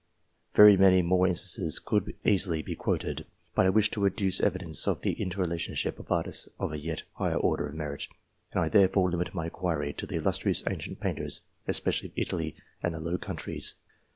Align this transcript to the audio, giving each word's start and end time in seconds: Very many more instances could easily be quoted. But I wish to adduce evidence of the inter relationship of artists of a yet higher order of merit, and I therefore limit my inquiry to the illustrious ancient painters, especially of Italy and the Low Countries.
Very 0.55 0.75
many 0.77 1.03
more 1.03 1.27
instances 1.27 1.77
could 1.77 2.15
easily 2.25 2.63
be 2.63 2.75
quoted. 2.75 3.27
But 3.53 3.67
I 3.67 3.69
wish 3.69 3.91
to 3.91 4.07
adduce 4.07 4.41
evidence 4.41 4.87
of 4.87 5.01
the 5.01 5.15
inter 5.21 5.39
relationship 5.43 5.99
of 5.99 6.11
artists 6.11 6.49
of 6.59 6.71
a 6.73 6.79
yet 6.79 7.03
higher 7.17 7.35
order 7.37 7.67
of 7.67 7.75
merit, 7.75 8.07
and 8.51 8.61
I 8.63 8.67
therefore 8.69 9.11
limit 9.11 9.35
my 9.35 9.43
inquiry 9.45 9.93
to 9.93 10.07
the 10.07 10.15
illustrious 10.15 10.63
ancient 10.67 11.01
painters, 11.01 11.43
especially 11.67 12.09
of 12.09 12.17
Italy 12.17 12.55
and 12.81 12.95
the 12.95 12.99
Low 12.99 13.19
Countries. 13.19 13.75